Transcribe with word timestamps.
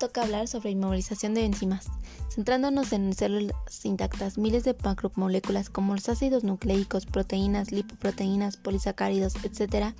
toca 0.00 0.22
hablar 0.22 0.48
sobre 0.48 0.70
inmovilización 0.70 1.34
de 1.34 1.44
enzimas. 1.44 1.86
Centrándonos 2.34 2.92
en 2.92 3.12
células 3.12 3.54
intactas, 3.84 4.38
miles 4.38 4.64
de 4.64 4.74
macromoléculas 4.82 5.68
como 5.68 5.94
los 5.94 6.08
ácidos 6.08 6.42
nucleicos, 6.42 7.06
proteínas, 7.06 7.70
lipoproteínas, 7.70 8.56
polisacáridos, 8.56 9.34
etc., 9.44 9.94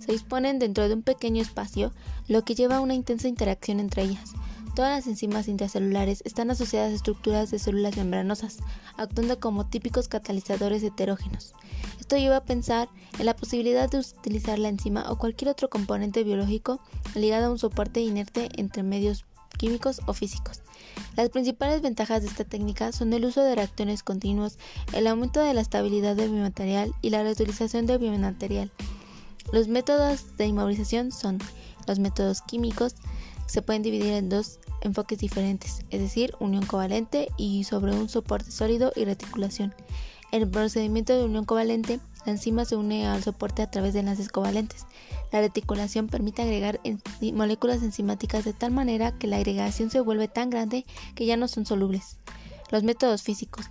se 0.00 0.12
disponen 0.12 0.58
dentro 0.58 0.88
de 0.88 0.94
un 0.94 1.02
pequeño 1.02 1.42
espacio, 1.42 1.92
lo 2.26 2.44
que 2.44 2.54
lleva 2.54 2.76
a 2.76 2.80
una 2.80 2.94
intensa 2.94 3.28
interacción 3.28 3.80
entre 3.80 4.02
ellas. 4.02 4.32
Todas 4.74 4.90
las 4.90 5.06
enzimas 5.06 5.46
intracelulares 5.46 6.22
están 6.24 6.50
asociadas 6.50 6.90
a 6.90 6.94
estructuras 6.96 7.50
de 7.50 7.60
células 7.60 7.96
membranosas, 7.96 8.58
actuando 8.96 9.38
como 9.38 9.66
típicos 9.66 10.08
catalizadores 10.08 10.82
heterógenos. 10.82 11.52
Esto 12.00 12.16
lleva 12.16 12.38
a 12.38 12.44
pensar 12.44 12.88
en 13.18 13.26
la 13.26 13.36
posibilidad 13.36 13.90
de 13.90 13.98
utilizar 13.98 14.58
la 14.58 14.68
enzima 14.68 15.04
o 15.10 15.16
cualquier 15.16 15.50
otro 15.50 15.68
componente 15.70 16.24
biológico 16.24 16.80
ligado 17.14 17.46
a 17.46 17.50
un 17.50 17.58
soporte 17.58 18.00
inerte 18.00 18.48
entre 18.56 18.82
medios 18.82 19.24
químicos 19.64 20.02
o 20.04 20.12
físicos. 20.12 20.60
Las 21.16 21.30
principales 21.30 21.80
ventajas 21.80 22.20
de 22.20 22.28
esta 22.28 22.44
técnica 22.44 22.92
son 22.92 23.14
el 23.14 23.24
uso 23.24 23.42
de 23.42 23.54
reacciones 23.54 24.02
continuos, 24.02 24.58
el 24.92 25.06
aumento 25.06 25.40
de 25.40 25.54
la 25.54 25.62
estabilidad 25.62 26.16
del 26.16 26.32
biomaterial 26.32 26.92
y 27.00 27.08
la 27.08 27.22
reutilización 27.22 27.86
del 27.86 27.98
biomaterial. 27.98 28.70
Los 29.52 29.68
métodos 29.68 30.36
de 30.36 30.44
inmovilización 30.44 31.12
son 31.12 31.38
los 31.86 31.98
métodos 31.98 32.42
químicos, 32.42 32.96
se 33.46 33.62
pueden 33.62 33.82
dividir 33.82 34.12
en 34.12 34.28
dos 34.28 34.58
enfoques 34.82 35.18
diferentes, 35.18 35.80
es 35.88 36.00
decir, 36.02 36.34
unión 36.40 36.66
covalente 36.66 37.28
y 37.38 37.64
sobre 37.64 37.92
un 37.92 38.10
soporte 38.10 38.50
sólido 38.50 38.92
y 38.94 39.06
reticulación. 39.06 39.74
El 40.30 40.46
procedimiento 40.46 41.16
de 41.16 41.24
unión 41.24 41.46
covalente, 41.46 42.00
la 42.24 42.32
enzima 42.32 42.64
se 42.64 42.76
une 42.76 43.06
al 43.06 43.22
soporte 43.22 43.62
a 43.62 43.70
través 43.70 43.94
de 43.94 44.00
enlaces 44.00 44.28
covalentes. 44.28 44.86
La 45.32 45.40
reticulación 45.40 46.06
permite 46.08 46.42
agregar 46.42 46.80
moléculas 47.32 47.82
enzimáticas 47.82 48.44
de 48.44 48.52
tal 48.52 48.70
manera 48.70 49.12
que 49.12 49.26
la 49.26 49.36
agregación 49.36 49.90
se 49.90 50.00
vuelve 50.00 50.28
tan 50.28 50.50
grande 50.50 50.84
que 51.14 51.26
ya 51.26 51.36
no 51.36 51.48
son 51.48 51.66
solubles. 51.66 52.18
Los 52.70 52.82
métodos 52.82 53.22
físicos. 53.22 53.66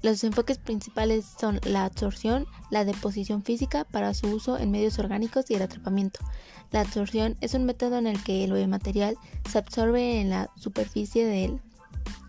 Los 0.00 0.22
enfoques 0.22 0.58
principales 0.58 1.26
son 1.40 1.60
la 1.64 1.84
absorción, 1.84 2.46
la 2.70 2.84
deposición 2.84 3.42
física 3.42 3.84
para 3.84 4.14
su 4.14 4.28
uso 4.28 4.56
en 4.56 4.70
medios 4.70 4.98
orgánicos 5.00 5.50
y 5.50 5.54
el 5.54 5.62
atrapamiento. 5.62 6.20
La 6.70 6.80
absorción 6.82 7.36
es 7.40 7.54
un 7.54 7.64
método 7.64 7.98
en 7.98 8.06
el 8.06 8.22
que 8.22 8.44
el 8.44 8.52
biomaterial 8.52 9.16
se 9.50 9.58
absorbe 9.58 10.20
en 10.20 10.30
la 10.30 10.50
superficie 10.56 11.26
del 11.26 11.60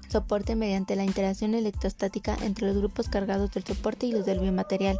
soporte 0.09 0.55
mediante 0.55 0.95
la 0.95 1.03
interacción 1.03 1.53
electrostática 1.53 2.37
entre 2.41 2.67
los 2.67 2.77
grupos 2.77 3.09
cargados 3.09 3.51
del 3.51 3.63
soporte 3.63 4.05
y 4.05 4.11
los 4.11 4.25
del 4.25 4.39
biomaterial. 4.39 4.97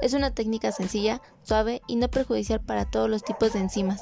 Es 0.00 0.14
una 0.14 0.30
técnica 0.30 0.72
sencilla, 0.72 1.20
suave 1.42 1.82
y 1.86 1.96
no 1.96 2.08
perjudicial 2.08 2.60
para 2.60 2.90
todos 2.90 3.10
los 3.10 3.24
tipos 3.24 3.52
de 3.52 3.60
enzimas. 3.60 4.00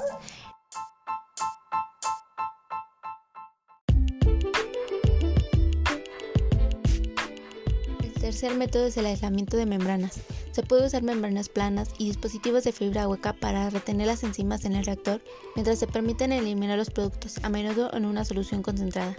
tercer 8.30 8.54
método 8.56 8.86
es 8.86 8.96
el 8.96 9.06
aislamiento 9.06 9.56
de 9.56 9.66
membranas. 9.66 10.20
Se 10.60 10.66
puede 10.66 10.86
usar 10.86 11.02
membranas 11.02 11.48
planas 11.48 11.88
y 11.96 12.04
dispositivos 12.04 12.64
de 12.64 12.72
fibra 12.72 13.08
hueca 13.08 13.32
para 13.32 13.70
retener 13.70 14.08
las 14.08 14.22
enzimas 14.24 14.66
en 14.66 14.74
el 14.74 14.84
reactor 14.84 15.22
mientras 15.54 15.78
se 15.78 15.86
permiten 15.86 16.32
eliminar 16.32 16.76
los 16.76 16.90
productos, 16.90 17.38
a 17.42 17.48
menudo 17.48 17.90
en 17.94 18.04
una 18.04 18.26
solución 18.26 18.60
concentrada. 18.60 19.16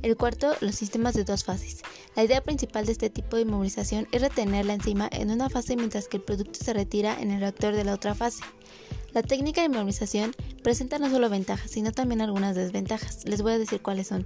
El 0.00 0.16
cuarto, 0.16 0.54
los 0.62 0.74
sistemas 0.74 1.12
de 1.12 1.24
dos 1.24 1.44
fases. 1.44 1.82
La 2.16 2.24
idea 2.24 2.40
principal 2.40 2.86
de 2.86 2.92
este 2.92 3.10
tipo 3.10 3.36
de 3.36 3.42
inmovilización 3.42 4.08
es 4.10 4.22
retener 4.22 4.64
la 4.64 4.72
enzima 4.72 5.10
en 5.12 5.30
una 5.30 5.50
fase 5.50 5.76
mientras 5.76 6.08
que 6.08 6.16
el 6.16 6.22
producto 6.22 6.64
se 6.64 6.72
retira 6.72 7.20
en 7.20 7.30
el 7.30 7.40
reactor 7.40 7.74
de 7.74 7.84
la 7.84 7.92
otra 7.92 8.14
fase. 8.14 8.42
La 9.12 9.22
técnica 9.22 9.60
de 9.60 9.66
inmovilización 9.66 10.34
presenta 10.62 10.98
no 10.98 11.10
solo 11.10 11.28
ventajas, 11.28 11.70
sino 11.70 11.92
también 11.92 12.22
algunas 12.22 12.56
desventajas. 12.56 13.26
Les 13.26 13.42
voy 13.42 13.52
a 13.52 13.58
decir 13.58 13.82
cuáles 13.82 14.06
son. 14.06 14.24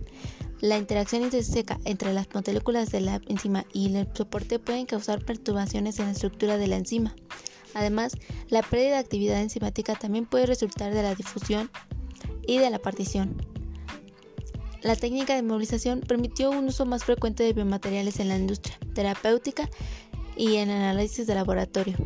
La 0.60 0.78
interacción 0.78 1.22
intrínseca 1.22 1.78
entre 1.84 2.12
las 2.12 2.28
moléculas 2.32 2.90
de 2.90 3.00
la 3.00 3.20
enzima 3.26 3.64
y 3.72 3.94
el 3.94 4.08
soporte 4.14 4.58
pueden 4.58 4.86
causar 4.86 5.24
perturbaciones 5.24 5.98
en 5.98 6.06
la 6.06 6.12
estructura 6.12 6.56
de 6.56 6.68
la 6.68 6.76
enzima. 6.76 7.14
Además, 7.74 8.16
la 8.48 8.62
pérdida 8.62 8.90
de 8.90 8.98
actividad 8.98 9.40
enzimática 9.40 9.94
también 9.94 10.26
puede 10.26 10.46
resultar 10.46 10.94
de 10.94 11.02
la 11.02 11.14
difusión 11.14 11.70
y 12.46 12.58
de 12.58 12.70
la 12.70 12.78
partición. 12.78 13.36
La 14.82 14.96
técnica 14.96 15.34
de 15.34 15.42
movilización 15.42 16.00
permitió 16.00 16.50
un 16.50 16.66
uso 16.66 16.86
más 16.86 17.04
frecuente 17.04 17.42
de 17.42 17.52
biomateriales 17.52 18.20
en 18.20 18.28
la 18.28 18.36
industria 18.36 18.78
terapéutica 18.94 19.68
y 20.36 20.56
en 20.56 20.70
análisis 20.70 21.26
de 21.26 21.34
laboratorio. 21.34 21.96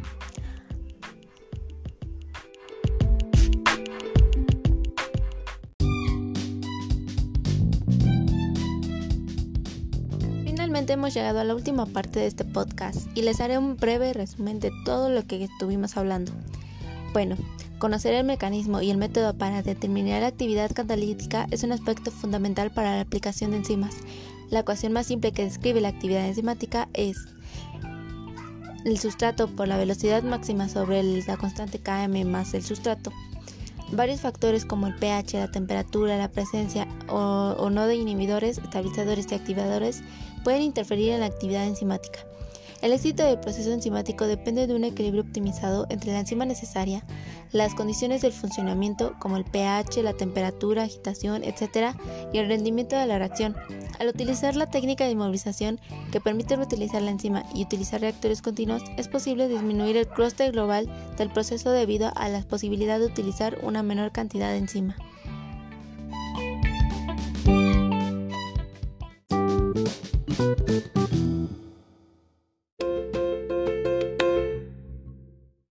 Hemos 10.76 11.14
llegado 11.14 11.40
a 11.40 11.44
la 11.44 11.54
última 11.54 11.86
parte 11.86 12.20
de 12.20 12.26
este 12.26 12.44
podcast 12.44 13.06
y 13.14 13.22
les 13.22 13.40
haré 13.40 13.56
un 13.56 13.76
breve 13.76 14.12
resumen 14.12 14.60
de 14.60 14.70
todo 14.84 15.08
lo 15.08 15.26
que 15.26 15.42
estuvimos 15.42 15.96
hablando. 15.96 16.30
Bueno, 17.14 17.36
conocer 17.78 18.12
el 18.12 18.24
mecanismo 18.24 18.82
y 18.82 18.90
el 18.90 18.98
método 18.98 19.32
para 19.32 19.62
determinar 19.62 20.20
la 20.20 20.28
actividad 20.28 20.70
catalítica 20.72 21.46
es 21.50 21.62
un 21.62 21.72
aspecto 21.72 22.10
fundamental 22.10 22.70
para 22.70 22.94
la 22.94 23.00
aplicación 23.00 23.52
de 23.52 23.58
enzimas. 23.58 23.94
La 24.50 24.60
ecuación 24.60 24.92
más 24.92 25.06
simple 25.06 25.32
que 25.32 25.44
describe 25.44 25.80
la 25.80 25.88
actividad 25.88 26.26
enzimática 26.26 26.88
es 26.92 27.16
el 28.84 28.98
sustrato 28.98 29.48
por 29.48 29.68
la 29.68 29.78
velocidad 29.78 30.22
máxima 30.22 30.68
sobre 30.68 31.02
la 31.02 31.38
constante 31.38 31.78
Km 31.78 32.26
más 32.26 32.52
el 32.52 32.62
sustrato. 32.62 33.10
Varios 33.90 34.20
factores 34.20 34.66
como 34.66 34.86
el 34.86 34.94
pH, 34.96 35.38
la 35.38 35.50
temperatura, 35.50 36.18
la 36.18 36.28
presencia 36.28 36.86
o 37.08 37.70
no 37.70 37.86
de 37.86 37.96
inhibidores, 37.96 38.58
estabilizadores 38.58 39.26
y 39.32 39.34
activadores 39.34 40.02
pueden 40.38 40.62
interferir 40.62 41.10
en 41.10 41.20
la 41.20 41.26
actividad 41.26 41.66
enzimática. 41.66 42.20
El 42.80 42.92
éxito 42.92 43.24
del 43.24 43.40
proceso 43.40 43.72
enzimático 43.72 44.28
depende 44.28 44.68
de 44.68 44.74
un 44.74 44.84
equilibrio 44.84 45.22
optimizado 45.22 45.86
entre 45.90 46.12
la 46.12 46.20
enzima 46.20 46.44
necesaria, 46.44 47.04
las 47.50 47.74
condiciones 47.74 48.22
del 48.22 48.32
funcionamiento 48.32 49.14
como 49.18 49.36
el 49.36 49.44
pH, 49.44 50.00
la 50.04 50.12
temperatura, 50.12 50.84
agitación, 50.84 51.42
etc., 51.42 51.96
y 52.32 52.38
el 52.38 52.46
rendimiento 52.46 52.94
de 52.96 53.06
la 53.06 53.18
reacción. 53.18 53.56
Al 53.98 54.06
utilizar 54.06 54.54
la 54.54 54.70
técnica 54.70 55.04
de 55.04 55.10
inmovilización 55.10 55.80
que 56.12 56.20
permite 56.20 56.54
reutilizar 56.54 57.02
la 57.02 57.10
enzima 57.10 57.42
y 57.52 57.64
utilizar 57.64 58.00
reactores 58.00 58.42
continuos, 58.42 58.82
es 58.96 59.08
posible 59.08 59.48
disminuir 59.48 59.96
el 59.96 60.06
clúster 60.06 60.52
global 60.52 60.88
del 61.16 61.30
proceso 61.30 61.72
debido 61.72 62.12
a 62.14 62.28
la 62.28 62.42
posibilidad 62.42 63.00
de 63.00 63.06
utilizar 63.06 63.58
una 63.64 63.82
menor 63.82 64.12
cantidad 64.12 64.52
de 64.52 64.58
enzima. 64.58 64.96